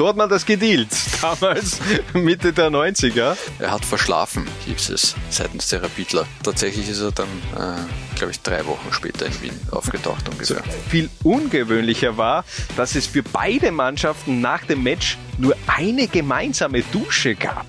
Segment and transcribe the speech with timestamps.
[0.00, 0.88] So hat man das gedealt,
[1.20, 1.78] damals
[2.14, 3.36] Mitte der 90er.
[3.58, 6.26] Er hat verschlafen, hieß es, seitens der Rapidler.
[6.42, 10.62] Tatsächlich ist er dann, äh, glaube ich, drei Wochen später in Wien aufgetaucht ungefähr.
[10.64, 12.46] So, viel ungewöhnlicher war,
[12.78, 17.66] dass es für beide Mannschaften nach dem Match nur eine gemeinsame Dusche gab.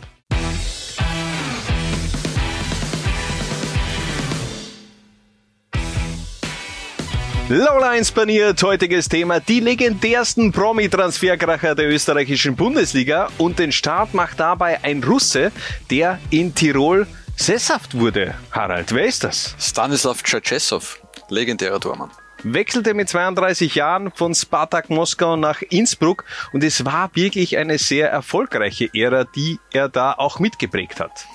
[7.52, 14.82] Lowlines paniert, heutiges Thema, die legendärsten Promi-Transferkracher der österreichischen Bundesliga und den Start macht dabei
[14.86, 15.52] ein Russe,
[15.90, 18.36] der in Tirol sesshaft wurde.
[18.52, 19.54] Harald, wer ist das?
[19.60, 22.10] Stanislav Tschetschesow, legendärer Tormann
[22.44, 28.10] wechselte mit 32 Jahren von Spartak Moskau nach Innsbruck und es war wirklich eine sehr
[28.10, 31.28] erfolgreiche Ära, die er da auch mitgeprägt hat.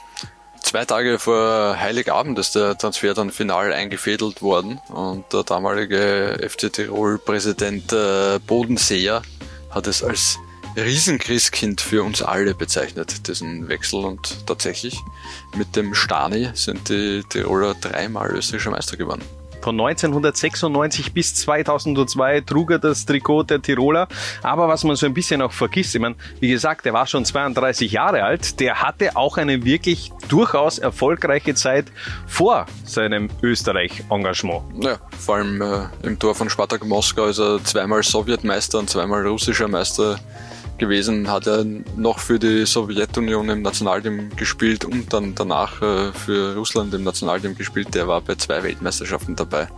[0.66, 6.72] Zwei Tage vor Heiligabend ist der Transfer dann final eingefädelt worden und der damalige FC
[6.72, 9.22] Tirol-Präsident äh, Bodenseer
[9.70, 10.40] hat es als
[10.76, 14.04] Riesenchristkind für uns alle bezeichnet, diesen Wechsel.
[14.04, 14.98] Und tatsächlich
[15.56, 19.22] mit dem Stani sind die Tiroler dreimal österreichischer Meister geworden.
[19.66, 24.06] Von 1996 bis 2002 trug er das Trikot der Tiroler.
[24.44, 27.24] Aber was man so ein bisschen auch vergisst, ich meine, wie gesagt, er war schon
[27.24, 28.60] 32 Jahre alt.
[28.60, 31.86] Der hatte auch eine wirklich durchaus erfolgreiche Zeit
[32.28, 34.84] vor seinem Österreich-Engagement.
[34.84, 39.26] Ja, vor allem äh, im Tor von Spartak Moskau ist er zweimal Sowjetmeister und zweimal
[39.26, 40.20] russischer Meister
[40.78, 41.64] gewesen, hat er
[41.96, 47.56] noch für die Sowjetunion im Nationalteam gespielt und dann danach äh, für Russland im Nationalteam
[47.56, 47.94] gespielt.
[47.94, 49.68] Der war bei zwei Weltmeisterschaften dabei,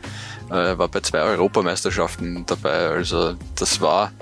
[0.50, 2.88] äh, war bei zwei Europameisterschaften dabei.
[2.88, 4.12] Also das war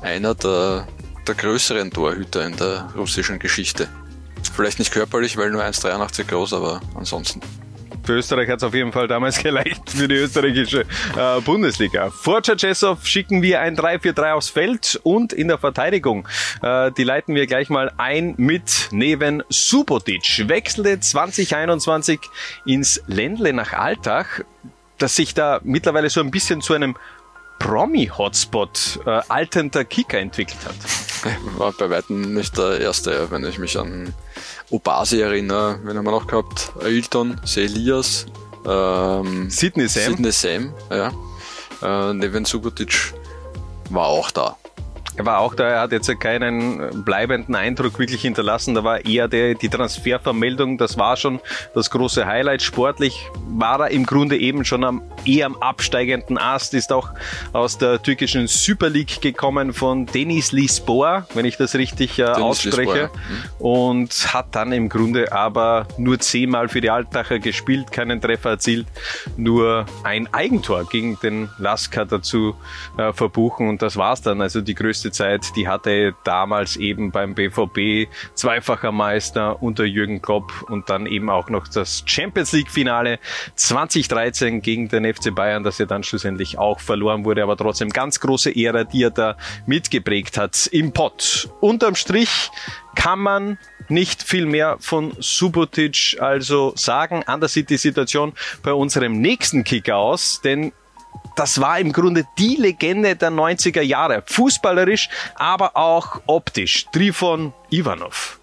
[0.00, 0.86] einer der,
[1.26, 3.88] der größeren Torhüter in der russischen Geschichte.
[4.54, 7.40] Vielleicht nicht körperlich, weil nur 1,83 groß, aber ansonsten
[8.04, 12.10] für Österreich hat es auf jeden Fall damals gereicht für die österreichische äh, Bundesliga.
[12.10, 16.28] Vor Czerchesow schicken wir ein 3-4-3 aufs Feld und in der Verteidigung,
[16.62, 20.48] äh, die leiten wir gleich mal ein mit Neven Subotic.
[20.48, 22.20] Wechselte 2021
[22.66, 24.44] ins Ländle nach Alltag,
[24.98, 26.96] das sich da mittlerweile so ein bisschen zu einem
[27.62, 30.74] Promi-Hotspot äh, alternder Kicker entwickelt hat.
[31.58, 34.12] War bei weitem nicht der erste, wenn ich mich an
[34.70, 35.78] Obasi erinnere.
[35.84, 36.72] Wen haben wir noch gehabt?
[36.82, 38.26] Ailton, Elias,
[38.66, 40.16] ähm, Sidney Sam.
[40.16, 41.12] Sidney Sam, ja.
[41.82, 43.14] Äh, Neven Subotic
[43.90, 44.56] war auch da.
[45.16, 48.74] Er war auch da, er hat jetzt keinen bleibenden Eindruck wirklich hinterlassen.
[48.74, 51.40] Da war eher der, die Transfervermeldung, das war schon
[51.74, 52.62] das große Highlight.
[52.62, 57.10] Sportlich war er im Grunde eben schon am, eher am absteigenden Ast, ist auch
[57.52, 63.10] aus der türkischen Super League gekommen von Denis Lisboa, wenn ich das richtig äh, ausspreche.
[63.12, 63.64] Mhm.
[63.64, 68.86] Und hat dann im Grunde aber nur zehnmal für die Altacher gespielt, keinen Treffer erzielt,
[69.36, 72.54] nur ein Eigentor gegen den Lasker dazu
[72.96, 74.40] äh, verbuchen und das war's dann.
[74.40, 80.22] Also die größte beste Zeit, die hatte damals eben beim BVB zweifacher Meister unter Jürgen
[80.22, 83.18] Klopp und dann eben auch noch das Champions League Finale
[83.56, 88.20] 2013 gegen den FC Bayern, das ja dann schlussendlich auch verloren wurde, aber trotzdem ganz
[88.20, 89.36] große Ära, die er da
[89.66, 91.48] mitgeprägt hat im Pott.
[91.60, 92.50] Unterm Strich
[92.94, 93.58] kann man
[93.88, 97.24] nicht viel mehr von Subotic also sagen.
[97.26, 100.72] Anders sieht die Situation bei unserem nächsten Kicker aus, denn
[101.36, 104.22] das war im Grunde die Legende der 90er Jahre.
[104.26, 106.86] Fußballerisch, aber auch optisch.
[106.92, 108.38] Trifon Ivanov.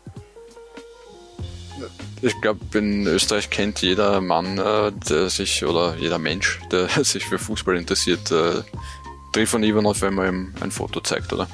[2.21, 7.25] Ich glaube, in Österreich kennt jeder Mann, äh, der sich, oder jeder Mensch, der sich
[7.25, 8.61] für Fußball interessiert, äh,
[9.31, 11.47] Trifon Ivanov, wenn man ihm ein Foto zeigt, oder?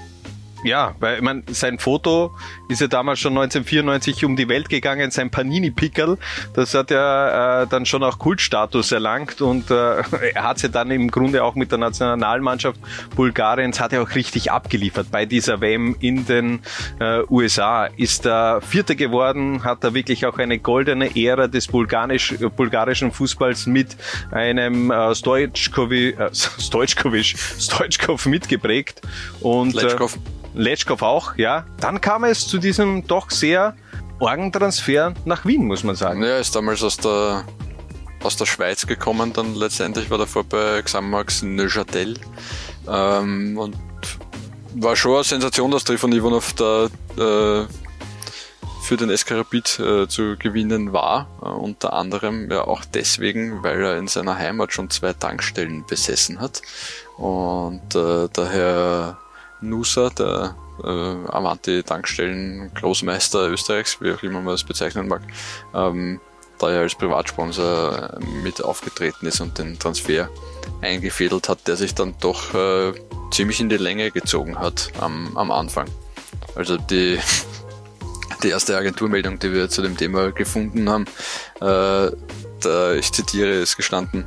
[0.65, 2.35] Ja, weil mein, sein Foto
[2.69, 6.17] ist ja damals schon 1994 um die Welt gegangen, sein Panini-Pickel,
[6.55, 10.01] das hat ja äh, dann schon auch Kultstatus erlangt und äh,
[10.33, 12.79] er hat ja dann im Grunde auch mit der Nationalmannschaft
[13.15, 16.61] Bulgariens hat er auch richtig abgeliefert bei dieser WM in den
[16.99, 17.85] äh, USA.
[17.85, 23.67] Ist er Vierter geworden, hat er wirklich auch eine goldene Ära des bulgarisch, bulgarischen Fußballs
[23.67, 23.95] mit
[24.31, 29.01] einem äh, Stojkovic, äh, Stojkovic, Stojkov mitgeprägt
[29.41, 29.95] und äh,
[30.55, 31.65] Letschkow auch, ja.
[31.79, 33.75] Dann kam es zu diesem doch sehr
[34.19, 36.23] Orgentransfer nach Wien, muss man sagen.
[36.23, 37.43] Ja, ist damals aus der,
[38.23, 42.15] aus der Schweiz gekommen, dann letztendlich war davor bei Xamax Neuchâtel
[42.87, 43.75] ähm, und
[44.75, 46.85] war schon eine Sensation, dass Trifon Ivanov da
[47.17, 47.65] äh,
[48.85, 51.27] für den SK Rapid äh, zu gewinnen war.
[51.41, 56.39] Äh, unter anderem ja auch deswegen, weil er in seiner Heimat schon zwei Tankstellen besessen
[56.39, 56.61] hat.
[57.17, 59.17] Und äh, daher
[59.69, 65.21] Nusa, der äh, Avanti-Tankstellen-Großmeister Österreichs, wie auch immer man das bezeichnen mag,
[65.73, 66.19] ähm,
[66.57, 70.29] da er als Privatsponsor mit aufgetreten ist und den Transfer
[70.81, 72.93] eingefädelt hat, der sich dann doch äh,
[73.31, 75.87] ziemlich in die Länge gezogen hat am, am Anfang.
[76.55, 77.19] Also die,
[78.43, 81.05] die erste Agenturmeldung, die wir zu dem Thema gefunden haben,
[81.61, 82.11] äh,
[82.61, 84.25] da, ich zitiere, ist gestanden,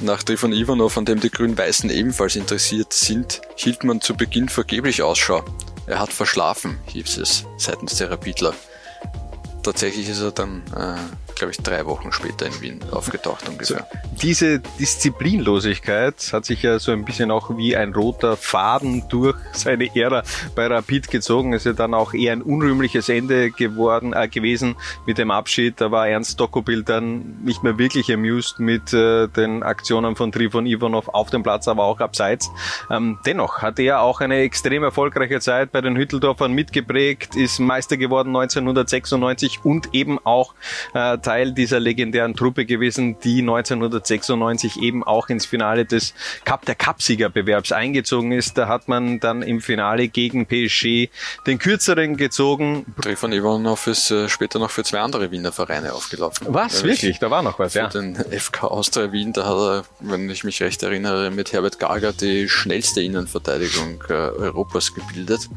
[0.00, 5.02] nach Trifon Ivanov, an dem die Grün-Weißen ebenfalls interessiert sind, hielt man zu Beginn vergeblich
[5.02, 5.44] Ausschau.
[5.86, 8.54] Er hat verschlafen, hieß es seitens der Rapidler.
[9.62, 10.96] Tatsächlich ist er dann äh,
[11.36, 13.86] glaube ich, drei Wochen später in Wien aufgetaucht ungefähr.
[13.90, 19.36] So, diese Disziplinlosigkeit hat sich ja so ein bisschen auch wie ein roter Faden durch
[19.52, 20.22] seine Ära
[20.54, 21.52] bei Rapid gezogen.
[21.52, 25.80] Ist ja dann auch eher ein unrühmliches Ende geworden, äh, gewesen mit dem Abschied.
[25.80, 30.66] Da war Ernst Dokobild dann nicht mehr wirklich amused mit äh, den Aktionen von Trifon
[30.66, 32.50] Ivanov auf dem Platz, aber auch abseits.
[32.90, 37.96] Ähm, dennoch hat er auch eine extrem erfolgreiche Zeit bei den Hütteldorfern mitgeprägt, ist Meister
[37.96, 40.54] geworden 1996 und eben auch
[40.94, 46.14] äh, Teil dieser legendären Truppe gewesen, die 1996 eben auch ins Finale des
[46.44, 48.56] Cup der Cupsiegerbewerbs eingezogen ist.
[48.56, 51.08] Da hat man dann im Finale gegen PSG
[51.44, 52.86] den kürzeren gezogen.
[53.02, 56.46] Trifon Ivanov ist äh, später noch für zwei andere Wiener Vereine aufgelaufen.
[56.50, 56.84] Was?
[56.84, 57.18] Wirklich?
[57.18, 57.88] Da war noch was, für ja.
[57.88, 62.12] den FK Austria Wien, da hat er, wenn ich mich recht erinnere, mit Herbert Gager
[62.12, 65.48] die schnellste Innenverteidigung äh, Europas gebildet.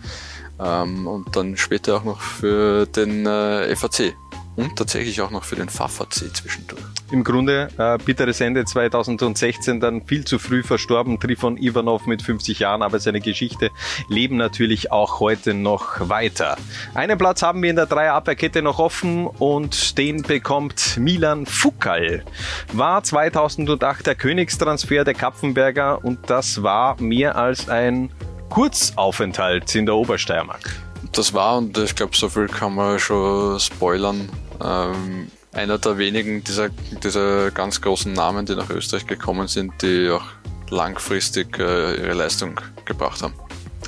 [0.59, 4.15] Ähm, und dann später auch noch für den äh, FAC
[4.59, 6.81] und tatsächlich auch noch für den FAFAC zwischendurch.
[7.11, 12.59] Im Grunde äh, bitteres Ende 2016, dann viel zu früh verstorben, Trifon Ivanov mit 50
[12.59, 13.71] Jahren, aber seine Geschichte
[14.09, 16.57] leben natürlich auch heute noch weiter.
[16.93, 22.25] Einen Platz haben wir in der Dreierabwehrkette noch offen und den bekommt Milan Fukal.
[22.73, 28.11] War 2008 der Königstransfer der Kapfenberger und das war mehr als ein
[28.49, 30.81] Kurzaufenthalt in der Obersteiermark.
[31.13, 34.29] Das war, und ich glaube, so viel kann man schon spoilern,
[34.63, 36.69] ähm, einer der wenigen dieser,
[37.03, 40.25] dieser ganz großen Namen, die nach Österreich gekommen sind, die auch
[40.69, 43.33] langfristig äh, ihre Leistung gebracht haben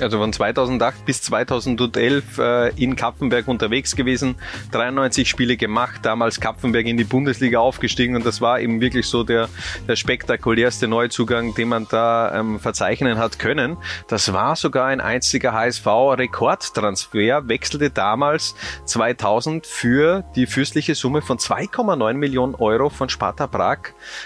[0.00, 4.36] also von 2008 bis 2011 äh, in Kapfenberg unterwegs gewesen,
[4.70, 9.22] 93 Spiele gemacht, damals Kapfenberg in die Bundesliga aufgestiegen und das war eben wirklich so
[9.24, 9.48] der,
[9.86, 13.76] der spektakulärste Neuzugang, den man da ähm, verzeichnen hat können.
[14.08, 18.54] Das war sogar ein einziger HSV-Rekordtransfer, wechselte damals
[18.86, 23.78] 2000 für die fürstliche Summe von 2,9 Millionen Euro von Sparta Prag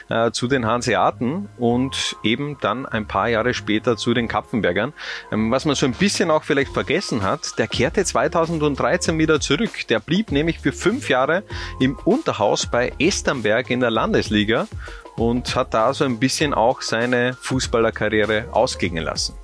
[0.08, 4.92] äh, zu den Hanseaten und eben dann ein paar Jahre später zu den Kapfenbergern.
[5.32, 9.86] Ähm, was man so ein bisschen auch vielleicht vergessen hat, der kehrte 2013 wieder zurück.
[9.88, 11.44] Der blieb nämlich für fünf Jahre
[11.80, 14.68] im Unterhaus bei Esternberg in der Landesliga
[15.16, 19.34] und hat da so ein bisschen auch seine Fußballerkarriere ausklingen lassen.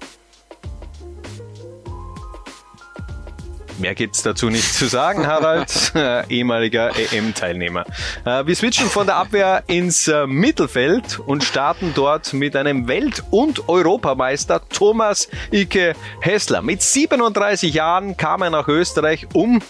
[3.82, 7.84] Mehr gibt's dazu nicht zu sagen, Harald, äh, ehemaliger EM-Teilnehmer.
[8.24, 13.24] Äh, wir switchen von der Abwehr ins äh, Mittelfeld und starten dort mit einem Welt-
[13.32, 16.62] und Europameister Thomas Ike Hessler.
[16.62, 19.60] Mit 37 Jahren kam er nach Österreich, um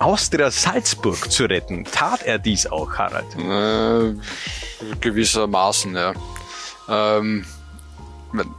[0.00, 1.84] Austria Salzburg zu retten.
[1.84, 3.26] Tat er dies auch, Harald?
[3.38, 4.16] Äh,
[5.00, 6.14] gewissermaßen, ja.
[6.88, 7.46] Ähm,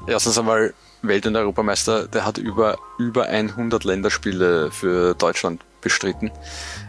[0.08, 0.74] erstens einmal
[1.04, 6.32] Welt- und Europameister, der hat über, über 100 Länderspiele für Deutschland bestritten.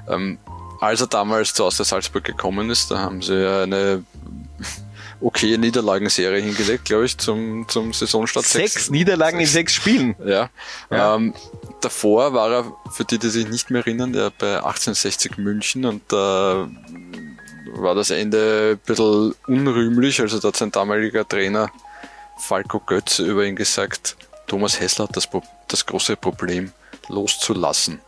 [0.08, 0.38] Ähm,
[0.80, 4.04] als er damals zu Austria Salzburg gekommen ist, da haben sie eine
[5.20, 8.46] okay Niederlagenserie hingelegt, glaube ich, zum, zum Saisonstart.
[8.46, 9.50] Sechs, sechs Niederlagen sechs.
[9.50, 10.16] in sechs Spielen.
[10.24, 10.50] Ja.
[10.90, 11.16] ja.
[11.16, 11.34] Ähm,
[11.80, 16.02] davor war er, für die, die sich nicht mehr erinnern, der bei 1860 München und
[16.08, 16.68] da
[17.76, 21.70] war das Ende ein bisschen unrühmlich, also da hat sein damaliger Trainer
[22.38, 25.28] Falco Götz über ihn gesagt, Thomas Hessler hat das,
[25.68, 26.72] das große Problem
[27.08, 28.00] loszulassen.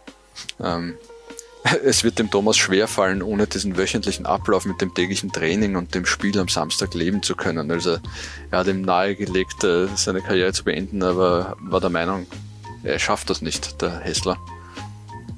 [0.60, 0.96] Ähm,
[1.84, 6.06] es wird dem Thomas schwerfallen, ohne diesen wöchentlichen Ablauf mit dem täglichen Training und dem
[6.06, 7.70] Spiel am Samstag leben zu können.
[7.70, 7.98] Also
[8.50, 12.26] er hat ihm nahegelegt, äh, seine Karriere zu beenden, aber war der Meinung,
[12.82, 14.38] er schafft das nicht, der Hessler.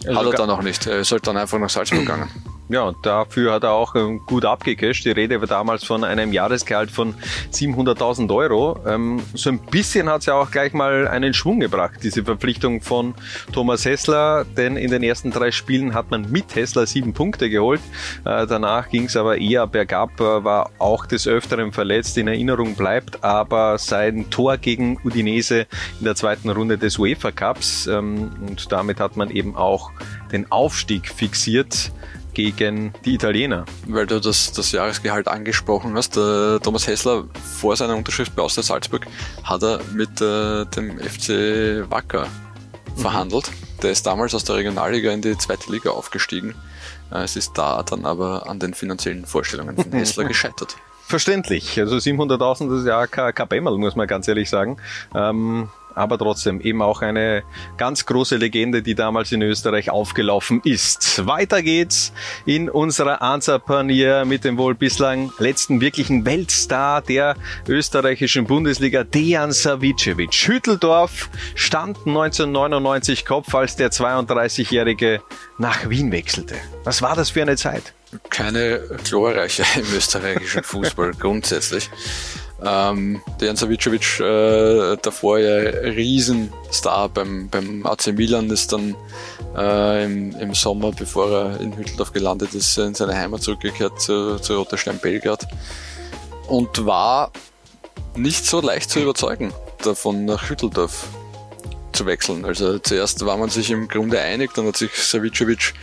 [0.06, 0.86] Also hat er dann auch nicht.
[0.86, 2.30] Er ist halt dann einfach nach Salzburg gegangen.
[2.70, 5.06] Ja, dafür hat er auch ähm, gut abgecasht.
[5.06, 7.14] Die Rede war damals von einem Jahresgehalt von
[7.50, 8.78] 700.000 Euro.
[8.86, 12.82] Ähm, so ein bisschen hat es ja auch gleich mal einen Schwung gebracht, diese Verpflichtung
[12.82, 13.14] von
[13.52, 17.80] Thomas Hessler, denn in den ersten drei Spielen hat man mit Hessler sieben Punkte geholt.
[18.26, 22.74] Äh, danach ging es aber eher bergab, äh, war auch des Öfteren verletzt, in Erinnerung
[22.74, 25.66] bleibt, aber sein Tor gegen Udinese
[26.00, 29.90] in der zweiten Runde des UEFA Cups ähm, und damit hat man eben auch
[30.32, 31.92] den Aufstieg fixiert
[32.38, 33.64] gegen die Italiener.
[33.88, 37.24] Weil du das, das Jahresgehalt angesprochen hast, der Thomas Hessler
[37.58, 39.06] vor seiner Unterschrift bei Austria Salzburg
[39.42, 43.00] hat er mit äh, dem FC Wacker mhm.
[43.00, 43.50] verhandelt.
[43.82, 46.54] Der ist damals aus der Regionalliga in die zweite Liga aufgestiegen.
[47.10, 50.76] Äh, es ist da dann aber an den finanziellen Vorstellungen von Hessler gescheitert.
[51.08, 51.80] Verständlich.
[51.80, 54.76] Also 700.000 ist ja kein, kein Bämmerl, muss man ganz ehrlich sagen.
[55.12, 57.42] Ähm, aber trotzdem eben auch eine
[57.76, 61.26] ganz große Legende, die damals in Österreich aufgelaufen ist.
[61.26, 62.12] Weiter geht's
[62.46, 67.36] in unserer Ansapanier mit dem wohl bislang letzten wirklichen Weltstar der
[67.68, 70.32] österreichischen Bundesliga, Dejan Savicevic.
[70.32, 75.20] Hütteldorf stand 1999 Kopf, als der 32-Jährige
[75.58, 76.54] nach Wien wechselte.
[76.84, 77.94] Was war das für eine Zeit?
[78.30, 81.90] Keine glorreiche im österreichischen Fußball grundsätzlich.
[82.64, 88.96] Ähm, Dejan Savicevic, äh, davor ja Riesenstar beim, beim AC Milan, ist dann
[89.56, 94.38] äh, im, im Sommer, bevor er in Hütteldorf gelandet ist, in seine Heimat zurückgekehrt zu,
[94.38, 95.46] zu Roter Stern Belgrad
[96.48, 97.30] und war
[98.16, 99.52] nicht so leicht zu überzeugen,
[99.84, 101.06] davon nach Hütteldorf
[101.92, 102.44] zu wechseln.
[102.44, 105.74] Also zuerst war man sich im Grunde einig, dann hat sich Savicevic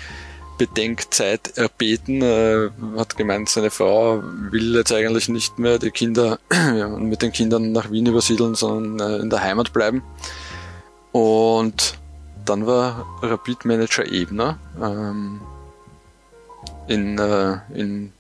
[0.58, 2.22] Bedenkzeit erbeten.
[2.22, 7.32] Er hat gemeint, seine Frau will jetzt eigentlich nicht mehr die Kinder ja, mit den
[7.32, 10.04] Kindern nach Wien übersiedeln, sondern äh, in der Heimat bleiben.
[11.12, 11.98] Und
[12.46, 15.42] dann war Rapid-Manager Ebner ähm,
[16.88, 18.14] in, äh, in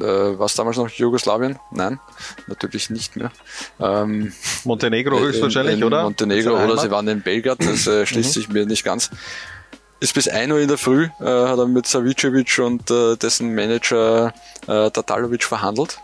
[0.00, 1.58] äh, was damals noch Jugoslawien?
[1.70, 1.98] Nein,
[2.46, 3.30] natürlich nicht mehr.
[3.80, 4.32] Ähm,
[4.64, 6.02] Montenegro höchstwahrscheinlich, in, in oder?
[6.02, 8.40] Montenegro oder sie waren in Belgrad, das äh, schließt mhm.
[8.40, 9.10] sich mir nicht ganz
[10.00, 13.54] ist bis 1 Uhr in der Früh, äh, hat er mit Savicevic und äh, dessen
[13.54, 14.32] Manager
[14.66, 15.98] äh, Tatalovic verhandelt.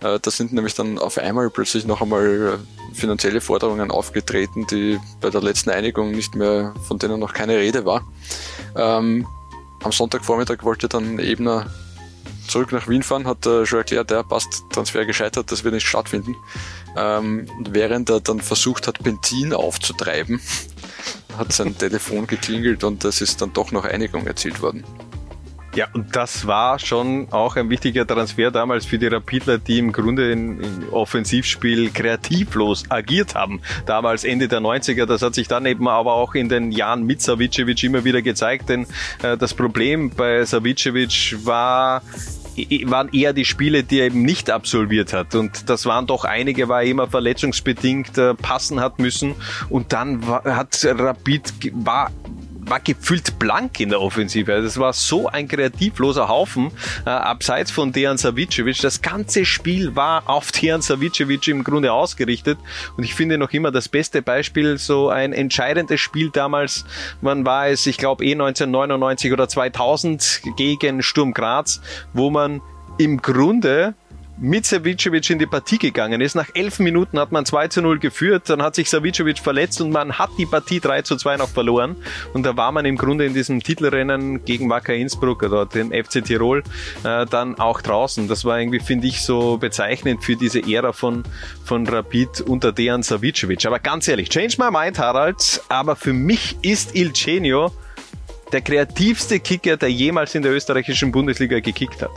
[0.00, 4.98] Äh, da sind nämlich dann auf einmal plötzlich noch einmal äh, finanzielle Forderungen aufgetreten, die
[5.20, 8.02] bei der letzten Einigung nicht mehr, von denen noch keine Rede war.
[8.76, 9.26] Ähm,
[9.82, 11.66] am Sonntagvormittag wollte dann Ebner
[12.46, 15.86] zurück nach Wien fahren, hat äh, schon erklärt, der passt, Transfer gescheitert, das wird nicht
[15.86, 16.36] stattfinden.
[16.96, 20.40] Ähm, während er dann versucht hat, Benzin aufzutreiben,
[21.38, 24.84] hat sein Telefon geklingelt und es ist dann doch noch Einigung erzielt worden.
[25.74, 29.90] Ja, und das war schon auch ein wichtiger Transfer damals für die Rapidler, die im
[29.90, 30.60] Grunde im
[30.90, 33.62] Offensivspiel kreativlos agiert haben.
[33.86, 37.22] Damals Ende der 90er, das hat sich dann eben aber auch in den Jahren mit
[37.22, 38.86] Savicevic immer wieder gezeigt, denn
[39.22, 42.02] äh, das Problem bei Savicevic war
[42.86, 45.34] waren eher die Spiele, die er eben nicht absolviert hat.
[45.34, 49.34] Und das waren doch einige, war er immer verletzungsbedingt äh, passen hat müssen.
[49.68, 52.10] Und dann war, hat Rapid, war
[52.72, 54.50] war gefühlt blank in der Offensive.
[54.50, 56.70] Also das war so ein kreativloser Haufen,
[57.04, 58.80] äh, abseits von Dejan Savicevic.
[58.80, 62.58] Das ganze Spiel war auf Dejan Savicevic im Grunde ausgerichtet.
[62.96, 66.86] Und ich finde noch immer das beste Beispiel, so ein entscheidendes Spiel damals,
[67.20, 71.82] wann war es, ich glaube eh 1999 oder 2000 gegen Sturm Graz,
[72.14, 72.62] wo man
[72.96, 73.94] im Grunde
[74.42, 76.34] mit Savicevic in die Partie gegangen ist.
[76.34, 79.92] Nach elf Minuten hat man 2 zu 0 geführt, dann hat sich Savicevic verletzt und
[79.92, 81.94] man hat die Partie 3 zu 2 noch verloren.
[82.34, 86.24] Und da war man im Grunde in diesem Titelrennen gegen Wacker Innsbruck oder den FC
[86.24, 86.64] Tirol
[87.04, 88.26] äh, dann auch draußen.
[88.26, 91.22] Das war irgendwie, finde ich, so bezeichnend für diese Ära von,
[91.64, 93.64] von Rapid unter Dejan Savicevic.
[93.64, 97.70] Aber ganz ehrlich, change my mind, Harald, aber für mich ist Il Genio
[98.50, 102.10] der kreativste Kicker, der jemals in der österreichischen Bundesliga gekickt hat.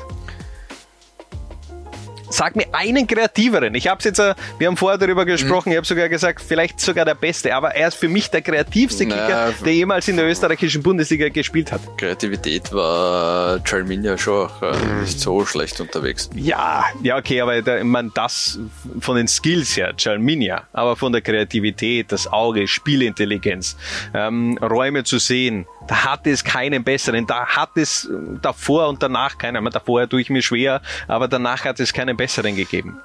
[2.29, 3.75] Sag mir einen kreativeren.
[3.75, 5.74] Ich habe jetzt, äh, wir haben vorher darüber gesprochen, mhm.
[5.74, 9.05] ich habe sogar gesagt, vielleicht sogar der Beste, aber er ist für mich der kreativste
[9.05, 11.82] Kicker, der jemals in der österreichischen Bundesliga gespielt hat.
[11.98, 16.29] Kreativität war Jalminia schon auch äh, nicht so schlecht unterwegs.
[16.36, 18.60] Ja, ja, okay, aber der, man das
[19.00, 23.77] von den Skills her, Jalminia, aber von der Kreativität, das Auge, Spielintelligenz,
[24.13, 27.27] ähm, Räume zu sehen, da hat es keinen besseren.
[27.27, 28.10] Da hat es
[28.42, 29.63] davor und danach keinen.
[29.65, 33.00] Davor tue ich mir schwer, aber danach hat es keinen besseren gegeben.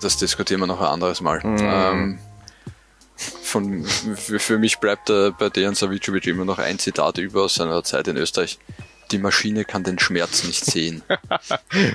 [0.00, 1.40] Das diskutieren wir noch ein anderes Mal.
[1.40, 1.58] Mm.
[1.60, 2.18] Ähm,
[3.16, 7.84] von, für, mich bleibt äh, bei Dejan Savicevic immer noch ein Zitat über aus seiner
[7.84, 8.58] Zeit in Österreich
[9.14, 11.02] die Maschine kann den Schmerz nicht sehen.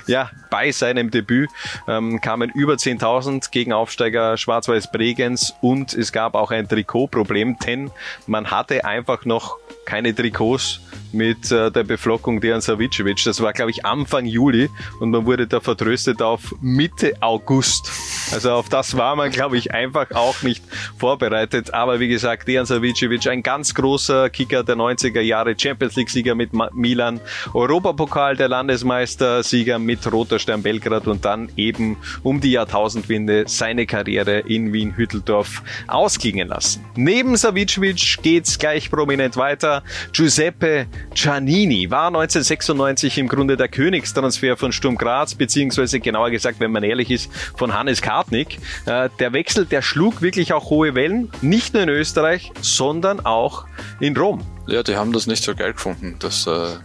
[0.06, 1.50] ja, bei seinem Debüt
[1.86, 7.90] ähm, kamen über 10.000 gegen Aufsteiger Schwarz-Weiß Bregenz und es gab auch ein Trikotproblem, denn
[8.26, 10.80] man hatte einfach noch keine Trikots
[11.12, 13.22] mit äh, der Beflockung Dejan Savicevic.
[13.24, 17.90] Das war, glaube ich, Anfang Juli und man wurde da vertröstet auf Mitte August.
[18.32, 20.62] Also auf das war man, glaube ich, einfach auch nicht
[20.98, 21.74] vorbereitet.
[21.74, 26.50] Aber wie gesagt, Dejan Savicevic, ein ganz großer Kicker der 90er Jahre, Champions League-Sieger mit
[26.72, 27.09] Milan,
[27.54, 34.40] Europapokal der Landesmeister-Sieger mit Roter Stern Belgrad und dann eben um die Jahrtausendwende seine Karriere
[34.40, 36.84] in Wien-Hütteldorf ausklingen lassen.
[36.94, 39.82] Neben Savicevic geht's gleich prominent weiter.
[40.12, 46.72] Giuseppe Giannini war 1996 im Grunde der Königstransfer von Sturm Graz, beziehungsweise genauer gesagt, wenn
[46.72, 48.58] man ehrlich ist, von Hannes Kartnick.
[48.86, 53.66] Äh, der Wechsel, der schlug wirklich auch hohe Wellen, nicht nur in Österreich, sondern auch
[54.00, 54.40] in Rom.
[54.66, 56.76] Ja, die haben das nicht so geil gefunden, dass äh,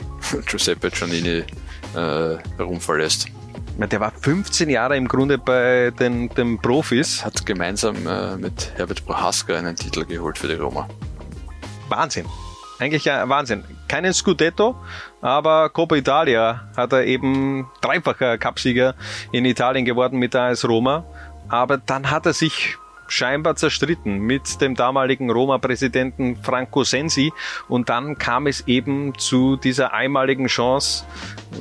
[0.45, 1.43] Giuseppe Giannini
[1.95, 3.27] äh, herumverlässt.
[3.77, 7.25] Der war 15 Jahre im Grunde bei den, den Profis.
[7.25, 10.87] Hat gemeinsam äh, mit Herbert Prohaska einen Titel geholt für die Roma.
[11.89, 12.25] Wahnsinn.
[12.79, 13.63] Eigentlich ein Wahnsinn.
[13.87, 14.75] Keinen Scudetto,
[15.21, 18.95] aber Coppa Italia hat er eben dreifacher Cupsieger
[19.31, 21.05] in Italien geworden mit der AS Roma.
[21.47, 27.31] Aber dann hat er sich scheinbar zerstritten mit dem damaligen Roma-Präsidenten Franco Sensi
[27.67, 31.05] und dann kam es eben zu dieser einmaligen Chance,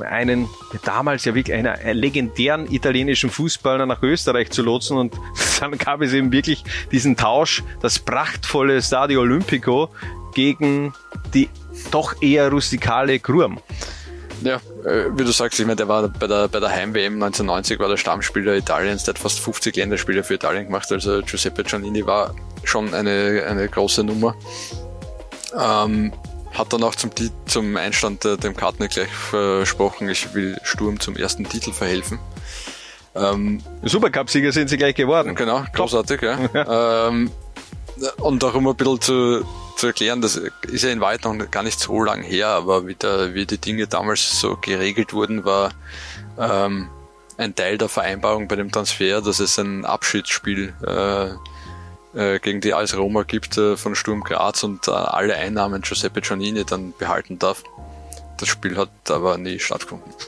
[0.00, 0.48] einen
[0.84, 5.14] damals ja wirklich einen legendären italienischen Fußballer nach Österreich zu lotsen und
[5.60, 9.90] dann gab es eben wirklich diesen Tausch, das prachtvolle Stadio Olimpico
[10.34, 10.92] gegen
[11.32, 11.48] die
[11.90, 13.60] doch eher rustikale Grum.
[14.44, 17.78] Ja, äh, wie du sagst, ich meine, der war bei der, bei der Heim-WM 1990
[17.78, 22.06] war der Stammspieler Italiens, der hat fast 50 Länderspiele für Italien gemacht, also Giuseppe Giannini
[22.06, 24.34] war schon eine, eine große Nummer.
[25.58, 26.12] Ähm,
[26.52, 27.10] hat dann auch zum,
[27.46, 32.18] zum Einstand äh, dem Kartner gleich versprochen, ich will Sturm zum ersten Titel verhelfen.
[33.14, 35.34] Ähm, Supercup-Sieger sind sie gleich geworden.
[35.34, 36.38] Genau, großartig, ja.
[37.06, 37.30] Ähm,
[38.18, 39.46] und darum ein bisschen zu,
[39.76, 42.94] zu erklären, das ist ja in Wahrheit noch gar nicht so lang her, aber wie,
[42.94, 45.72] der, wie die Dinge damals so geregelt wurden, war
[46.38, 46.88] ähm,
[47.36, 51.30] ein Teil der Vereinbarung bei dem Transfer, dass es ein Abschiedsspiel äh,
[52.18, 56.20] äh, gegen die AS Roma gibt äh, von Sturm Graz und äh, alle Einnahmen Giuseppe
[56.20, 57.64] Giannini dann behalten darf.
[58.38, 60.12] Das Spiel hat aber nie stattgefunden.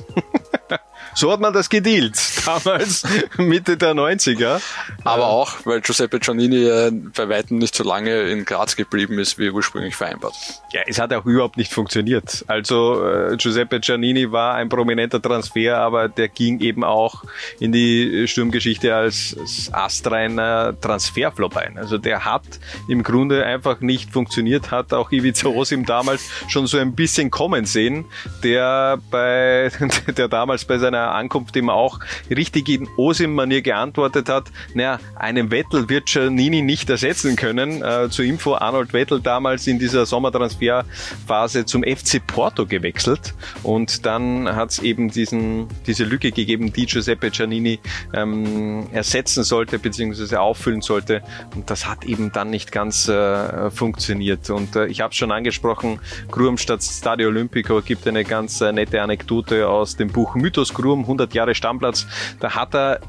[1.14, 2.16] So hat man das gedealt,
[2.46, 3.04] damals
[3.36, 4.60] Mitte der 90er.
[5.04, 9.38] Aber auch, weil Giuseppe Giannini äh, bei weitem nicht so lange in Graz geblieben ist,
[9.38, 10.34] wie ursprünglich vereinbart.
[10.72, 12.44] Ja, es hat auch überhaupt nicht funktioniert.
[12.46, 17.24] Also äh, Giuseppe Giannini war ein prominenter Transfer, aber der ging eben auch
[17.60, 21.78] in die Sturmgeschichte als, als astreiner Transferflop ein.
[21.78, 22.44] Also der hat
[22.88, 27.64] im Grunde einfach nicht funktioniert, hat auch Ivica Osim damals schon so ein bisschen kommen
[27.64, 28.04] sehen,
[28.42, 29.70] der bei,
[30.16, 32.00] der damals bei seiner Ankunft eben auch
[32.36, 37.82] richtig in Osim-Manier geantwortet hat, naja, einen Vettel wird Giannini nicht ersetzen können.
[37.82, 44.54] Äh, zur Info, Arnold Vettel damals in dieser Sommertransferphase zum FC Porto gewechselt und dann
[44.54, 47.78] hat es eben diesen, diese Lücke gegeben, die Giuseppe Giannini
[48.14, 50.36] ähm, ersetzen sollte bzw.
[50.36, 51.22] auffüllen sollte
[51.54, 55.30] und das hat eben dann nicht ganz äh, funktioniert und äh, ich habe es schon
[55.30, 60.74] angesprochen, Grum statt Stadio Olimpico gibt eine ganz äh, nette Anekdote aus dem Buch Mythos
[60.74, 62.06] Grum Sturm, 100 Jahre Stammplatz.
[62.40, 63.00] Da hat er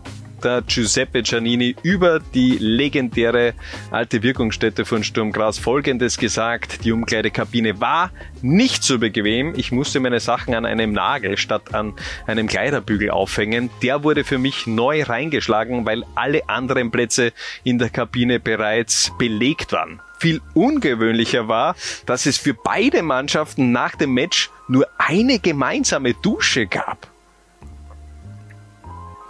[0.44, 3.54] der Giuseppe Giannini über die legendäre
[3.92, 6.84] alte Wirkungsstätte von Sturm Graz Folgendes gesagt.
[6.84, 9.54] Die Umkleidekabine war nicht so bequem.
[9.56, 11.94] Ich musste meine Sachen an einem Nagel statt an
[12.28, 13.70] einem Kleiderbügel aufhängen.
[13.82, 19.72] Der wurde für mich neu reingeschlagen, weil alle anderen Plätze in der Kabine bereits belegt
[19.72, 20.02] waren.
[20.20, 21.76] Viel ungewöhnlicher war,
[22.06, 27.08] dass es für beide Mannschaften nach dem Match nur eine gemeinsame Dusche gab.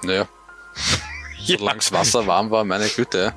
[0.04, 0.28] Naja.
[1.46, 1.58] ja.
[1.58, 3.34] Solange das Wasser warm war, meine Güte.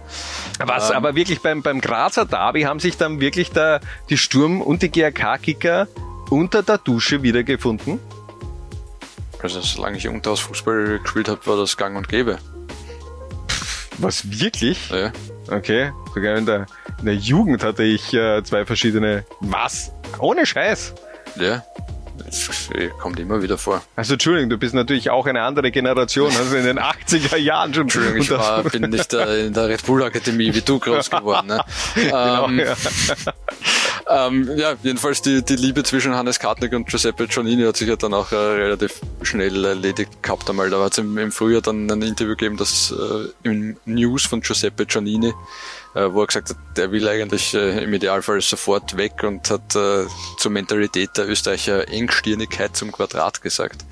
[0.59, 4.61] Was, ähm, aber wirklich beim, beim Grazer Derby haben sich dann wirklich der, die Sturm-
[4.61, 5.89] und die GRK-Kicker
[6.31, 7.99] unter der Dusche wiedergefunden?
[9.43, 12.39] Also solange ich Unterhaus Fußball gespielt habe, war das gang und gäbe.
[13.99, 14.91] Was, wirklich?
[14.91, 15.13] Ja.
[15.51, 16.67] Okay, sogar in der,
[17.01, 19.25] in der Jugend hatte ich äh, zwei verschiedene...
[19.41, 19.93] Was?
[20.19, 20.95] Ohne Scheiß?
[21.37, 21.63] Ja.
[22.27, 23.83] Das kommt immer wieder vor.
[23.97, 27.83] Also Entschuldigung, du bist natürlich auch eine andere Generation, also in den 80er Jahren schon.
[27.85, 31.49] Entschuldigung, ich war, bin nicht äh, in der Red Bull Akademie wie du groß geworden.
[31.49, 31.61] Ne?
[31.95, 32.75] genau, ähm, ja.
[34.09, 37.97] Ähm, ja, jedenfalls die, die Liebe zwischen Hannes Kartnick und Giuseppe Giannini hat sich ja
[37.97, 40.71] dann auch äh, relativ schnell erledigt gehabt einmal.
[40.71, 44.41] Da hat es im, im, Frühjahr dann ein Interview gegeben, das äh, im News von
[44.41, 45.33] Giuseppe Giannini
[45.95, 49.75] äh, wo er gesagt hat, der will eigentlich äh, im Idealfall sofort weg und hat
[49.75, 50.07] äh,
[50.39, 53.85] zur Mentalität der Österreicher Engstirnigkeit zum Quadrat gesagt.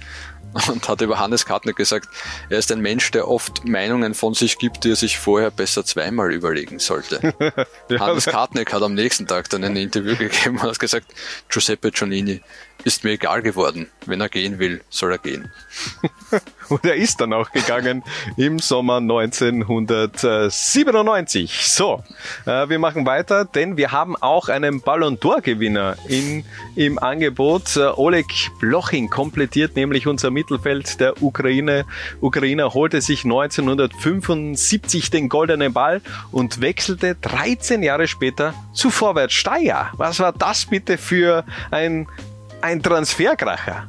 [0.66, 2.08] Und hat über Hannes Kartner gesagt,
[2.48, 5.84] er ist ein Mensch, der oft Meinungen von sich gibt, die er sich vorher besser
[5.84, 7.34] zweimal überlegen sollte.
[7.88, 11.06] ja, Hannes Kartnick hat am nächsten Tag dann ein Interview gegeben und hat gesagt,
[11.48, 12.40] Giuseppe Giannini
[12.84, 13.88] ist mir egal geworden.
[14.06, 15.52] Wenn er gehen will, soll er gehen.
[16.68, 18.02] Und er ist dann auch gegangen
[18.36, 21.66] im Sommer 1997.
[21.66, 22.02] So,
[22.46, 26.44] äh, wir machen weiter, denn wir haben auch einen Ballon d'Or Gewinner in,
[26.76, 27.76] im Angebot.
[27.76, 31.84] Äh, Oleg Blochin komplettiert nämlich unser Mittelfeld der Ukraine.
[32.20, 36.00] Ukrainer holte sich 1975 den goldenen Ball
[36.32, 39.90] und wechselte 13 Jahre später zu Vorwärts Steyr.
[39.94, 42.06] Was war das bitte für ein,
[42.60, 43.88] ein Transferkracher?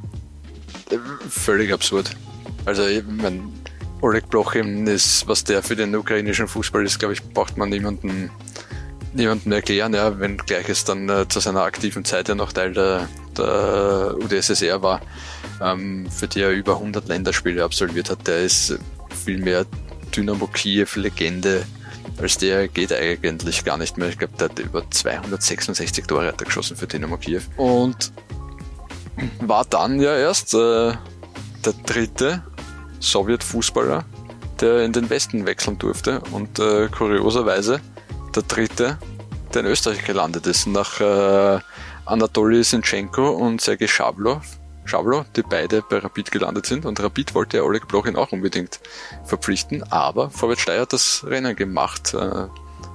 [1.30, 2.16] Völlig absurd.
[2.66, 3.52] Also, ich mein,
[4.02, 8.32] Oleg Blochin ist, was der für den ukrainischen Fußball ist, glaube ich, braucht man niemanden,
[9.14, 12.74] niemanden erklären, ja, wenn gleich es dann äh, zu seiner aktiven Zeit ja noch Teil
[12.74, 15.02] der, der UdSSR war.
[15.62, 18.80] ähm, für die er über 100 Länderspiele absolviert hat, der ist
[19.26, 19.66] viel mehr
[20.16, 21.66] Dynamo Kiew-Legende
[22.22, 24.10] als der geht eigentlich gar nicht mehr.
[24.10, 27.42] Ich glaube, der hat über 266 Tore hat er geschossen für Dynamo Kiew.
[27.56, 28.12] Und
[29.42, 30.94] war dann ja erst äh,
[31.66, 32.44] der dritte
[33.00, 34.06] Sowjetfußballer,
[34.60, 36.22] der in den Westen wechseln durfte.
[36.32, 37.82] Und äh, kurioserweise
[38.36, 38.98] der dritte,
[39.54, 41.60] der in Österreich gelandet ist, nach äh,
[42.06, 46.86] Anatoly Sinchenko und Sergei Schablov Schablo, die beide bei Rapid gelandet sind.
[46.86, 48.80] Und Rapid wollte ja Oleg Blochin auch unbedingt
[49.24, 52.14] verpflichten, aber Vorwärts Steyr hat das Rennen gemacht.
[52.14, 52.48] Äh,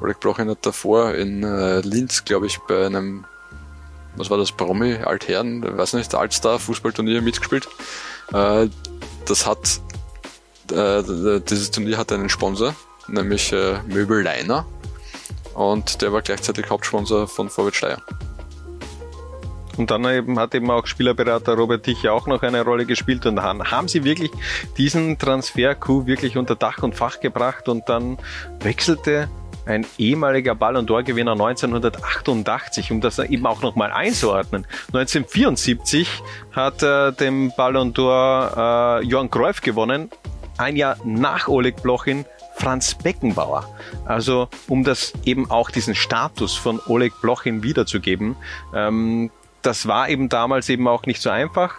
[0.02, 3.24] Oleg Blochin hat davor in äh, Linz, glaube ich, bei einem,
[4.16, 7.68] was war das, Promi, Altherren, weiß nicht, Altstar Fußballturnier mitgespielt.
[8.32, 8.68] Äh,
[9.26, 9.80] das hat,
[10.72, 11.02] äh,
[11.40, 12.74] dieses Turnier hat einen Sponsor,
[13.08, 14.66] nämlich äh, Möbel Leiner.
[15.54, 17.98] Und der war gleichzeitig Hauptsponsor von Vorwärts Steyr.
[19.76, 23.36] Und dann eben hat eben auch Spielerberater Robert Tiche auch noch eine Rolle gespielt und
[23.36, 24.30] dann haben sie wirklich
[24.76, 28.18] diesen Transfer-Coup wirklich unter Dach und Fach gebracht und dann
[28.60, 29.28] wechselte
[29.66, 34.66] ein ehemaliger Ballon d'Or-Gewinner 1988, um das eben auch nochmal einzuordnen.
[34.88, 36.08] 1974
[36.52, 40.10] hat äh, den Ballon d'Or äh, Johann Cruyff gewonnen,
[40.58, 42.24] ein Jahr nach Oleg Blochin
[42.56, 43.68] Franz Beckenbauer.
[44.04, 48.36] Also um das eben auch diesen Status von Oleg Blochin wiederzugeben,
[48.74, 49.30] ähm,
[49.62, 51.74] das war eben damals eben auch nicht so einfach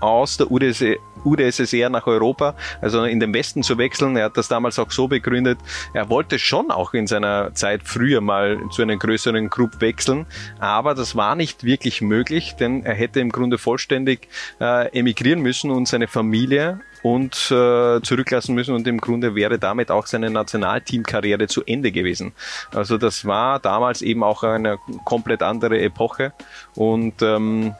[0.00, 4.16] aus der UdSSR nach Europa, also in den Westen zu wechseln.
[4.16, 5.58] Er hat das damals auch so begründet.
[5.94, 10.26] Er wollte schon auch in seiner Zeit früher mal zu einem größeren Group wechseln,
[10.58, 14.28] aber das war nicht wirklich möglich, denn er hätte im Grunde vollständig
[14.60, 19.90] äh, emigrieren müssen und seine Familie und äh, zurücklassen müssen und im Grunde wäre damit
[19.90, 22.32] auch seine Nationalteamkarriere zu Ende gewesen.
[22.74, 26.32] Also das war damals eben auch eine komplett andere Epoche
[26.74, 27.74] und ähm,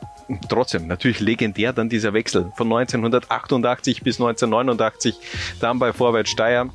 [0.48, 5.16] trotzdem natürlich legendär dann dieser Wechsel von 1988 bis 1989
[5.60, 6.70] dann bei Vorwärts Steyr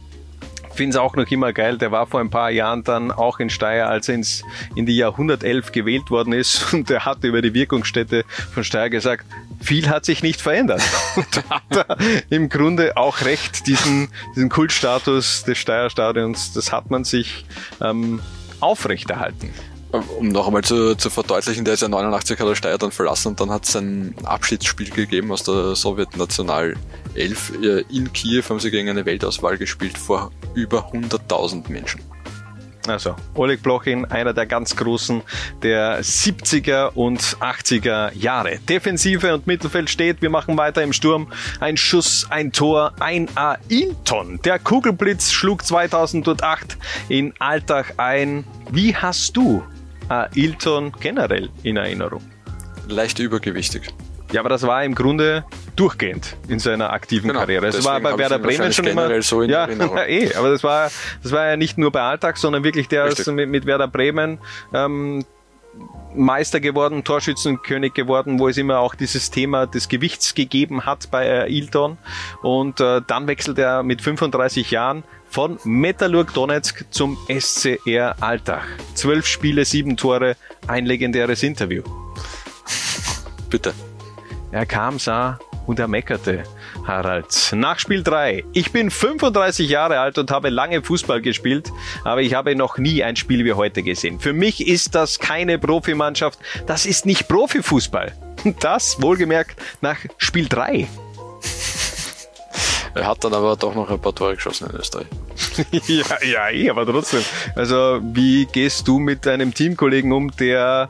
[0.73, 1.77] finde es auch noch immer geil.
[1.77, 4.43] Der war vor ein paar Jahren dann auch in Steyr, als er ins,
[4.75, 6.73] in die Jahrhundertelf gewählt worden ist.
[6.73, 9.25] Und der hat über die Wirkungsstätte von Steyr gesagt,
[9.61, 10.81] viel hat sich nicht verändert.
[11.15, 11.97] Und hat er
[12.29, 17.45] im Grunde auch recht, diesen, diesen Kultstatus des Steyr-Stadions, das hat man sich
[17.81, 18.21] ähm,
[18.59, 19.53] aufrechterhalten
[19.93, 23.29] um noch einmal zu, zu verdeutlichen, der ist ja 89 hat er Steyr dann verlassen
[23.29, 26.75] und dann hat es ein Abschiedsspiel gegeben aus der Sowjetnational
[27.15, 27.53] 11.
[27.61, 32.01] Äh, in Kiew haben sie gegen eine Weltauswahl gespielt vor über 100.000 Menschen.
[32.87, 35.21] Also, Oleg Blochin, einer der ganz Großen
[35.61, 38.59] der 70er und 80er Jahre.
[38.67, 41.31] Defensive und Mittelfeld steht, wir machen weiter im Sturm.
[41.61, 44.41] Ein Schuss, ein Tor, ein Ailton.
[44.43, 46.77] Der Kugelblitz schlug 2008
[47.07, 48.43] in Alltag ein.
[48.69, 49.63] Wie hast du
[50.09, 52.21] Ailton generell in Erinnerung?
[52.87, 53.93] Leicht übergewichtig.
[54.31, 57.67] Ja, aber das war im Grunde durchgehend in seiner aktiven genau, Karriere.
[57.67, 60.89] Es war bei Werder Bremen schon immer so in ja, eh, aber das war
[61.21, 64.39] das war ja nicht nur bei Alltag, sondern wirklich der ist mit, mit Werder Bremen
[64.73, 65.23] ähm,
[66.15, 71.25] Meister geworden, Torschützenkönig geworden, wo es immer auch dieses Thema des Gewichts gegeben hat bei
[71.25, 71.97] äh, Ilton.
[72.41, 78.65] Und äh, dann wechselt er mit 35 Jahren von Metallurg Donetsk zum SCR Alltag.
[78.93, 80.35] Zwölf Spiele, sieben Tore,
[80.67, 81.81] ein legendäres Interview.
[83.49, 83.73] Bitte.
[84.51, 86.43] Er kam, sah und er meckerte.
[86.85, 87.51] Harald.
[87.55, 88.43] Nach Spiel 3.
[88.53, 91.71] Ich bin 35 Jahre alt und habe lange Fußball gespielt,
[92.03, 94.19] aber ich habe noch nie ein Spiel wie heute gesehen.
[94.19, 96.37] Für mich ist das keine Profimannschaft.
[96.67, 98.13] Das ist nicht Profifußball.
[98.59, 100.89] Das wohlgemerkt nach Spiel 3.
[102.95, 105.07] Er hat dann aber doch noch ein paar Tore geschossen in Österreich.
[105.87, 107.23] ja, ja, eh, aber trotzdem.
[107.55, 110.89] Also, wie gehst du mit deinem Teamkollegen um, der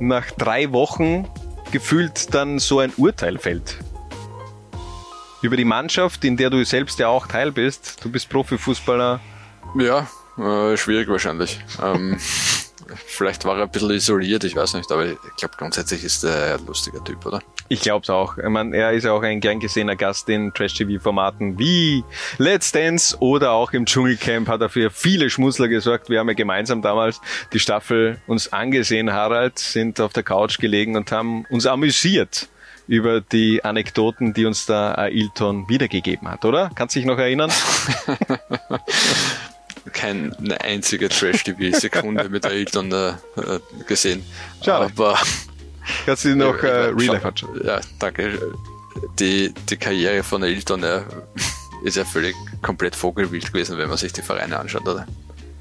[0.00, 1.28] nach drei Wochen
[1.70, 3.78] gefühlt dann so ein Urteil fällt?
[5.42, 8.02] Über die Mannschaft, in der du selbst ja auch Teil bist.
[8.02, 9.20] Du bist Profifußballer.
[9.76, 10.06] Ja,
[10.38, 11.60] äh, schwierig wahrscheinlich.
[11.82, 12.18] ähm,
[12.94, 16.58] vielleicht war er ein bisschen isoliert, ich weiß nicht, aber ich glaube grundsätzlich ist er
[16.58, 17.40] ein lustiger Typ, oder?
[17.68, 18.36] Ich glaube es auch.
[18.38, 22.04] Ich mein, er ist ja auch ein gern gesehener Gast in Trash-TV-Formaten wie
[22.38, 26.10] Let's Dance oder auch im Dschungelcamp hat er für viele Schmutzler gesorgt.
[26.10, 27.20] Wir haben ja gemeinsam damals
[27.52, 32.48] die Staffel uns angesehen, Harald, sind auf der Couch gelegen und haben uns amüsiert
[32.88, 36.70] über die Anekdoten, die uns da Ailton wiedergegeben hat, oder?
[36.74, 37.50] Kannst du dich noch erinnern?
[40.02, 43.12] Keine einzige Trash-TV-Sekunde mit Ailton äh,
[43.86, 44.24] gesehen.
[44.60, 44.86] Schade.
[44.86, 45.16] Aber
[46.06, 47.60] Kannst du noch äh, Real Life anschauen?
[47.64, 48.52] Ja, danke.
[49.20, 51.02] Die, die Karriere von Ailton äh,
[51.84, 55.06] ist ja völlig komplett vogelwild gewesen, wenn man sich die Vereine anschaut, oder?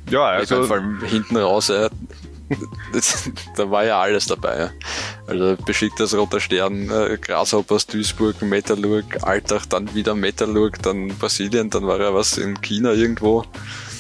[0.10, 0.64] Ja, also.
[0.64, 1.90] Vor allem hinten raus, äh,
[3.56, 4.72] da war ja alles dabei.
[5.28, 11.86] Also Besiktas Roter Stern, äh, Grasshoppers Duisburg, Metallurg, Altach, dann wieder Metallurg, dann Brasilien, dann
[11.86, 13.46] war er was in China irgendwo,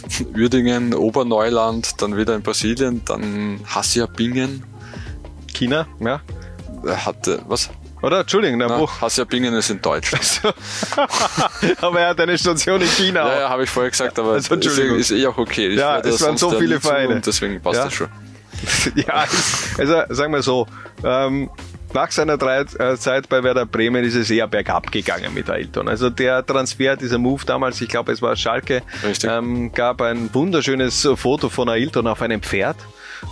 [0.35, 4.63] Uerdingen, Oberneuland, dann wieder in Brasilien, dann Hassia Bingen.
[5.53, 6.21] China, ja.
[6.85, 7.69] Er hatte, was?
[8.01, 8.21] Oder?
[8.21, 8.91] Entschuldigung, der Na, Buch.
[9.01, 10.41] Hassia Bingen ist in Deutschland.
[11.81, 13.27] aber er hat eine Station in China.
[13.31, 14.97] Ja, ja, habe ich vorher gesagt, aber Also, Entschuldigung.
[14.97, 15.67] ist, eh auch okay.
[15.67, 17.15] Ich Ja, es das waren so viele Vereine.
[17.15, 17.83] Und deswegen passt Ja.
[17.85, 18.07] das schon.
[18.95, 19.25] Ja,
[19.77, 20.67] also sagen wir so,
[21.03, 21.49] ähm,
[21.93, 25.87] nach seiner drei, äh, Zeit bei Werder Bremen ist es eher bergab gegangen mit Ailton.
[25.87, 28.81] Also der Transfer, dieser Move damals, ich glaube es war Schalke,
[29.23, 32.77] ähm, gab ein wunderschönes Foto von Ailton auf einem Pferd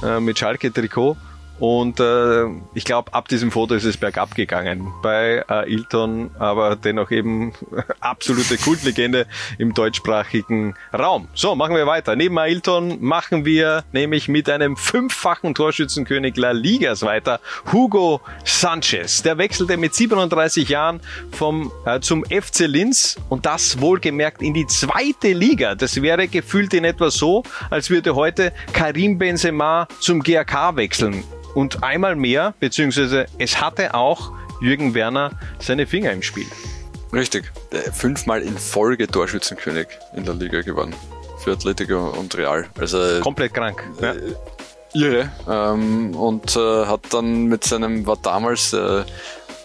[0.04, 1.17] äh, mit Schalke-Trikot.
[1.60, 7.12] Und äh, ich glaube, ab diesem Foto ist es bergab gegangen bei Ailton, aber dennoch
[7.12, 7.54] eben
[8.00, 11.28] absolute Kultlegende im deutschsprachigen Raum.
[11.34, 12.15] So, machen wir weiter.
[12.15, 17.41] Neben Ailton machen wir nämlich mit einem fünffachen Torschützenkönig La Ligas weiter,
[17.72, 19.22] Hugo Sanchez.
[19.24, 24.67] Der wechselte mit 37 Jahren vom, äh, zum FC Linz und das wohlgemerkt in die
[24.67, 25.76] zweite Liga.
[25.76, 31.24] Das wäre gefühlt in etwa so, als würde heute Karim Benzema zum GAK wechseln.
[31.56, 34.32] Und einmal mehr, beziehungsweise es hatte auch
[34.62, 36.48] Jürgen Werner seine Finger im Spiel.
[37.14, 37.52] Richtig.
[37.72, 40.96] Äh, Fünfmal in Folge Torschützenkönig in der Liga gewonnen.
[41.40, 42.68] Für Atletico und Real.
[42.78, 43.84] Also Komplett krank.
[44.02, 44.14] Ja.
[44.94, 45.32] irre.
[45.48, 49.04] Ähm, und äh, hat dann mit seinem, war damals äh,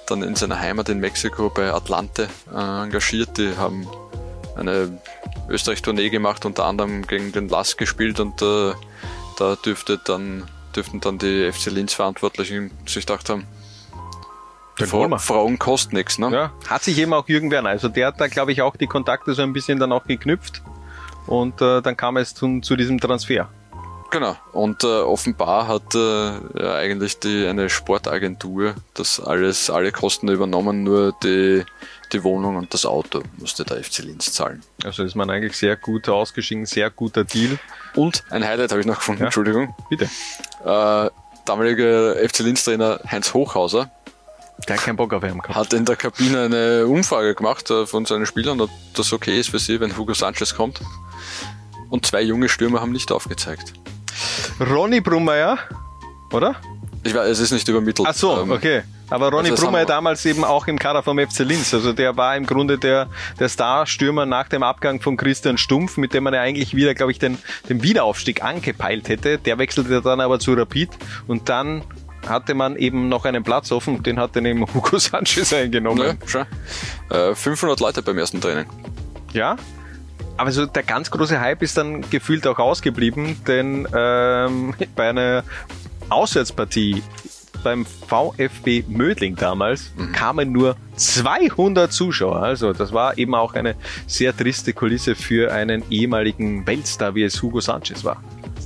[0.07, 3.37] dann in seiner Heimat in Mexiko bei Atlante äh, engagiert.
[3.38, 3.87] Die haben
[4.57, 4.99] eine
[5.49, 8.73] Österreich-Tournee gemacht, unter anderem gegen den Lass gespielt und äh,
[9.38, 10.44] da dürfte dann,
[10.76, 13.46] dürften dann die FC Linz-Verantwortlichen sich gedacht haben,
[14.78, 15.18] Den.
[15.18, 16.30] Frauen kosten nichts, ne?
[16.32, 17.70] Ja, hat sich eben auch Jürgen Werner.
[17.70, 20.62] Also der hat da, glaube ich, auch die Kontakte so ein bisschen dann auch geknüpft.
[21.26, 23.48] Und äh, dann kam es zu, zu diesem Transfer.
[24.10, 24.37] Genau.
[24.52, 30.84] Und äh, offenbar hat äh, ja, eigentlich die eine Sportagentur das alles, alle Kosten übernommen,
[30.84, 31.64] nur die,
[32.12, 34.62] die Wohnung und das Auto musste der FC Linz zahlen.
[34.84, 37.58] Also ist man eigentlich sehr gut ausgeschieden, sehr guter Deal.
[37.96, 39.26] Und ein Highlight habe ich noch gefunden, Ja.
[39.26, 39.74] Entschuldigung.
[39.90, 40.08] Bitte.
[40.64, 41.11] Äh,
[41.44, 43.90] damaliger FC Linz-Trainer Heinz Hochhauser
[44.66, 45.55] Der hat keinen Bock auf ihn gehabt.
[45.55, 49.50] hat in der Kabine eine Umfrage gemacht äh, von seinen Spielern, ob das okay ist
[49.50, 50.81] für sie, wenn Hugo Sanchez kommt.
[51.90, 53.72] Und zwei junge Stürmer haben nicht aufgezeigt.
[54.59, 55.59] Ronny Brummeier,
[56.33, 56.57] oder?
[57.03, 58.09] Ich weiß, es ist nicht übermittelt.
[58.11, 58.83] Ach so, Ähm, okay.
[59.14, 61.72] Aber Ronny also wir- damals eben auch im Kader vom FC Linz.
[61.72, 63.07] Also der war im Grunde der,
[63.38, 67.12] der Star-Stürmer nach dem Abgang von Christian Stumpf, mit dem man ja eigentlich wieder, glaube
[67.12, 69.38] ich, den, den Wiederaufstieg angepeilt hätte.
[69.38, 70.90] Der wechselte dann aber zu Rapid
[71.29, 71.85] und dann
[72.27, 76.18] hatte man eben noch einen Platz offen, den hat dann eben Hugo Sanchez eingenommen.
[76.20, 76.46] Ja, schon.
[77.11, 78.66] Äh, 500 Leute beim ersten Training.
[79.33, 79.55] Ja.
[80.37, 85.44] Aber so der ganz große Hype ist dann gefühlt auch ausgeblieben, denn ähm, bei einer
[86.09, 87.03] Auswärtspartie
[87.64, 92.37] beim VfB Mödling damals kamen nur 200 Zuschauer.
[92.37, 93.74] Also das war eben auch eine
[94.07, 98.22] sehr triste Kulisse für einen ehemaligen Weltstar, wie es Hugo Sanchez war.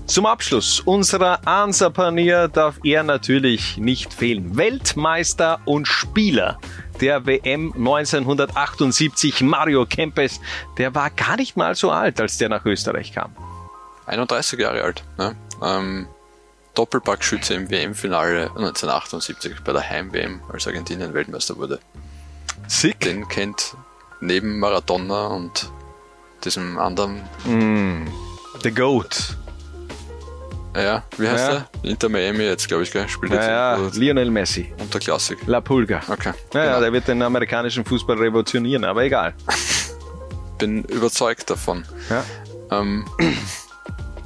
[0.06, 4.56] Zum Abschluss unserer Ansapanier darf er natürlich nicht fehlen.
[4.56, 6.58] Weltmeister und Spieler
[7.00, 10.40] der WM 1978, Mario Kempes,
[10.78, 13.36] der war gar nicht mal so alt, als der nach Österreich kam.
[14.06, 15.04] 31 Jahre alt.
[15.18, 15.36] Ne?
[15.62, 16.08] Ähm,
[16.78, 21.80] Doppelpackschütze im WM-Finale 1978 bei der Heim-WM, als Argentinien Weltmeister wurde.
[22.68, 23.00] Sick.
[23.00, 23.74] Den kennt
[24.20, 25.70] neben Maradona und
[26.44, 27.20] diesem anderen,
[28.62, 29.36] The Goat.
[30.76, 31.66] ja, wie heißt Ja.
[31.82, 31.90] der?
[31.90, 33.08] Inter Miami jetzt, glaube ich, gell?
[33.08, 34.72] Spielt jetzt unter, Lionel Messi.
[34.78, 35.38] unter Klassik.
[35.46, 36.00] La Pulga.
[36.08, 36.32] Okay.
[36.54, 36.80] Naja, genau.
[36.80, 39.34] der wird den amerikanischen Fußball revolutionieren, aber egal.
[40.58, 41.84] Bin überzeugt davon.
[42.08, 42.24] Ja.
[42.70, 43.04] Ähm,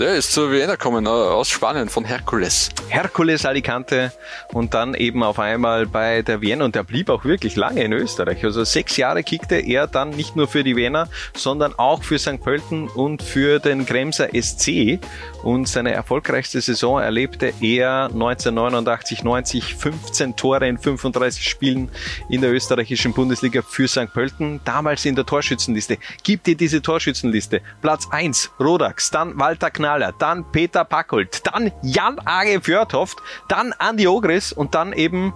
[0.02, 2.70] der ist zur Vienna gekommen, äh, aus Spanien, von Hercules.
[2.88, 4.12] Hercules Alicante
[4.52, 7.92] und dann eben auf einmal bei der Vienna und der blieb auch wirklich lange in
[7.92, 8.44] Österreich.
[8.44, 12.42] Also sechs Jahre kickte er dann nicht nur für die Vienna, sondern auch für St.
[12.42, 14.98] Pölten und für den Kremser SC.
[15.42, 21.90] Und seine erfolgreichste Saison erlebte er 1989-90, 15 Tore in 35 Spielen
[22.28, 24.12] in der österreichischen Bundesliga für St.
[24.12, 25.98] Pölten, damals in der Torschützenliste.
[26.22, 27.61] Gibt dir diese Torschützenliste.
[27.81, 34.07] Platz 1 Rodax, dann Walter Knaller, dann Peter Packold, dann Jan Age Fjörtoft, dann Andi
[34.07, 35.33] Ogris und dann eben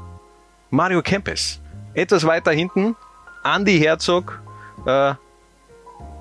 [0.71, 1.61] Mario Kempes.
[1.95, 2.95] Etwas weiter hinten
[3.43, 4.41] Andi Herzog,
[4.87, 5.15] äh,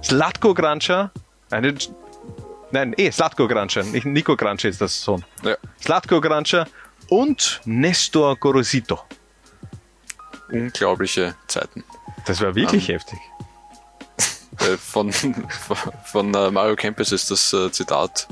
[0.03, 1.11] Slatko Granča,
[1.49, 1.75] eine,
[2.71, 5.23] nein, eh, Slatko nicht Nico Granča ist das Sohn.
[5.43, 5.57] Ja.
[5.81, 6.67] Slatko Granča
[7.09, 8.99] und Nestor Gorosito.
[10.51, 11.83] Unglaubliche Zeiten.
[12.25, 13.19] Das war wirklich heftig.
[14.59, 15.11] Äh, von,
[16.05, 18.25] von äh, Mario Kempes ist das äh, Zitat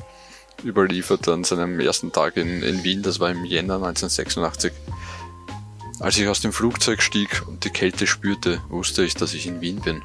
[0.64, 4.72] überliefert an seinem ersten Tag in, in Wien, das war im Jänner 1986.
[6.00, 9.62] Als ich aus dem Flugzeug stieg und die Kälte spürte, wusste ich, dass ich in
[9.62, 10.02] Wien bin.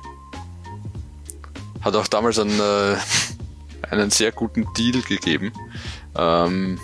[1.80, 2.96] Hat auch damals einen, äh,
[3.90, 5.52] einen sehr guten Deal gegeben.
[6.16, 6.78] Ähm,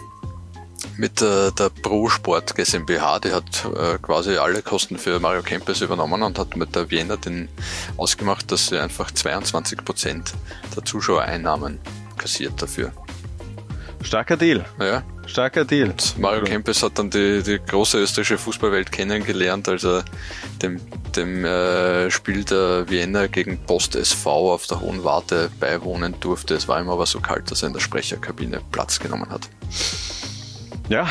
[0.96, 5.80] mit der, der Pro Sport GmbH, die hat äh, quasi alle Kosten für Mario Campus
[5.80, 7.48] übernommen und hat mit der Vienna den
[7.96, 10.34] ausgemacht, dass sie einfach 22 Prozent
[10.76, 11.80] der Zuschauereinnahmen
[12.16, 12.92] kassiert dafür.
[14.04, 14.64] Starker Deal.
[14.78, 15.02] Ja.
[15.26, 15.90] Starker Deal.
[15.90, 20.04] Und Mario Kempes hat dann die, die große österreichische Fußballwelt kennengelernt, als er
[20.62, 20.80] dem,
[21.16, 26.54] dem äh, Spiel der Vienna gegen Post SV auf der Hohen Warte beiwohnen durfte.
[26.54, 29.48] Es war ihm aber so kalt, dass er in der Sprecherkabine Platz genommen hat.
[30.88, 31.06] Ja,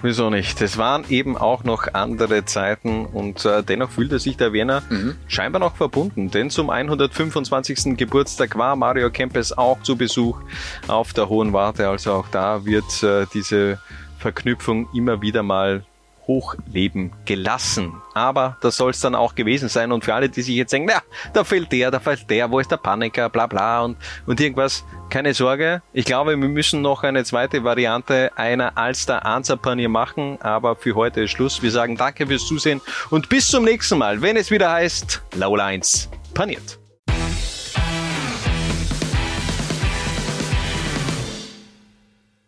[0.00, 0.62] wieso nicht?
[0.62, 5.16] Es waren eben auch noch andere Zeiten und äh, dennoch fühlte sich der Werner mhm.
[5.28, 7.98] scheinbar noch verbunden, denn zum 125.
[7.98, 10.40] Geburtstag war Mario Kempes auch zu Besuch
[10.88, 13.78] auf der Hohen Warte, also auch da wird äh, diese
[14.18, 15.84] Verknüpfung immer wieder mal
[16.30, 17.92] hochleben gelassen.
[18.14, 19.90] Aber das soll es dann auch gewesen sein.
[19.90, 22.60] Und für alle, die sich jetzt denken, na, da fehlt der, da fehlt der, wo
[22.60, 25.82] ist der Paniker, bla bla und, und irgendwas, keine Sorge.
[25.92, 30.40] Ich glaube, wir müssen noch eine zweite Variante einer Alster Answer Panier machen.
[30.40, 31.62] Aber für heute ist Schluss.
[31.62, 35.66] Wir sagen danke fürs Zusehen und bis zum nächsten Mal, wenn es wieder heißt, Laula
[35.66, 36.79] 1 paniert.